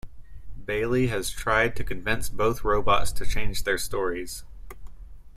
Baley 0.65 1.09
has 1.09 1.29
tried 1.29 1.75
to 1.75 1.83
convince 1.83 2.27
both 2.27 2.63
robots 2.63 3.11
to 3.11 3.23
change 3.23 3.65
their 3.65 3.77
stories. 3.77 4.43